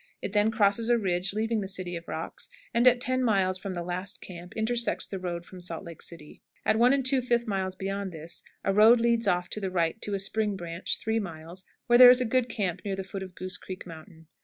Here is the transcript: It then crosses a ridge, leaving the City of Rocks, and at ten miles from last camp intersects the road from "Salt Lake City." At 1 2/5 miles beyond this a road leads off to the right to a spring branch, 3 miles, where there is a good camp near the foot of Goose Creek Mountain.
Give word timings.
It 0.19 0.33
then 0.33 0.49
crosses 0.49 0.89
a 0.89 0.97
ridge, 0.97 1.31
leaving 1.31 1.61
the 1.61 1.67
City 1.67 1.95
of 1.95 2.07
Rocks, 2.07 2.49
and 2.73 2.87
at 2.87 2.99
ten 2.99 3.23
miles 3.23 3.59
from 3.59 3.75
last 3.75 4.19
camp 4.19 4.57
intersects 4.57 5.05
the 5.05 5.19
road 5.19 5.45
from 5.45 5.61
"Salt 5.61 5.83
Lake 5.83 6.01
City." 6.01 6.41
At 6.65 6.79
1 6.79 6.91
2/5 7.03 7.45
miles 7.45 7.75
beyond 7.75 8.11
this 8.11 8.41
a 8.63 8.73
road 8.73 8.99
leads 8.99 9.27
off 9.27 9.47
to 9.51 9.59
the 9.59 9.69
right 9.69 10.01
to 10.01 10.15
a 10.15 10.17
spring 10.17 10.55
branch, 10.55 10.97
3 10.99 11.19
miles, 11.19 11.65
where 11.85 11.99
there 11.99 12.09
is 12.09 12.19
a 12.19 12.25
good 12.25 12.49
camp 12.49 12.81
near 12.83 12.95
the 12.95 13.03
foot 13.03 13.21
of 13.21 13.35
Goose 13.35 13.57
Creek 13.57 13.85
Mountain. 13.85 14.25